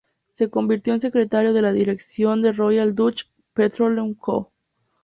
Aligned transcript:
Se 0.33 0.49
convirtió 0.49 0.95
en 0.95 0.99
secretario 0.99 1.53
de 1.53 1.61
la 1.61 1.73
Dirección 1.73 2.41
de 2.41 2.53
Royal 2.53 2.95
Dutch 2.95 3.25
Petroleum 3.53 4.15
Co. 4.15 4.51